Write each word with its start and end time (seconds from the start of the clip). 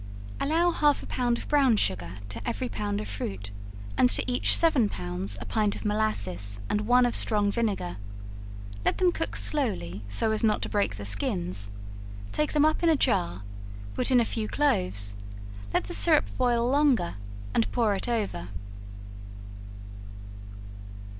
Allow 0.39 0.71
half 0.71 1.03
a 1.03 1.05
pound 1.05 1.37
of 1.37 1.47
brown 1.47 1.77
sugar 1.77 2.13
to 2.29 2.41
every 2.43 2.67
pound 2.67 2.99
of 2.99 3.07
fruit, 3.07 3.51
and 3.99 4.09
to 4.09 4.23
each 4.25 4.57
seven 4.57 4.89
pounds 4.89 5.37
a 5.39 5.45
pint 5.45 5.75
of 5.75 5.85
molasses, 5.85 6.59
and 6.71 6.87
one 6.87 7.05
of 7.05 7.13
strong 7.13 7.51
vinegar, 7.51 7.97
let 8.83 8.97
them 8.97 9.11
cook 9.11 9.35
slowly, 9.35 10.01
so 10.09 10.31
as 10.31 10.43
not 10.43 10.63
to 10.63 10.69
break 10.69 10.95
the 10.97 11.05
skins, 11.05 11.69
take 12.31 12.53
them 12.53 12.65
up 12.65 12.81
in 12.81 12.89
a 12.89 12.95
jar, 12.97 13.43
put 13.93 14.09
in 14.09 14.19
a 14.19 14.25
few 14.25 14.47
cloves, 14.47 15.13
let 15.71 15.83
the 15.83 15.93
syrup 15.93 16.25
boil 16.35 16.67
longer, 16.67 17.17
and 17.53 17.71
pour 17.71 17.93
it 17.93 18.07
over. 18.09 18.47